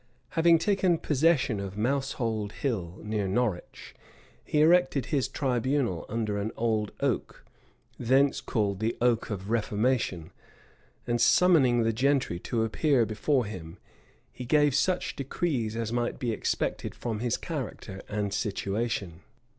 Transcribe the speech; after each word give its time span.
Having 0.29 0.57
taken 0.57 0.97
possession 0.97 1.59
of 1.59 1.75
Moushold 1.77 2.53
Hill 2.53 2.97
near 3.03 3.27
Norwich, 3.27 3.93
he 4.43 4.61
erected 4.61 5.05
his 5.05 5.27
tribunal 5.27 6.07
under 6.09 6.39
an 6.39 6.51
old 6.57 6.91
oak, 7.01 7.45
thence 7.99 8.41
called 8.41 8.79
the 8.79 8.97
oak 8.99 9.29
of 9.29 9.51
reformation; 9.51 10.31
and 11.05 11.21
summoning 11.21 11.83
the 11.83 11.93
gentry 11.93 12.39
to 12.39 12.63
appear 12.63 13.05
before 13.05 13.45
him, 13.45 13.77
he 14.33 14.43
gave 14.43 14.73
such 14.73 15.15
decrees 15.15 15.75
as 15.75 15.93
might 15.93 16.17
be 16.17 16.31
expected 16.31 16.95
from 16.95 17.19
his 17.19 17.37
character 17.37 18.01
and 18.09 18.33
situation. 18.33 19.21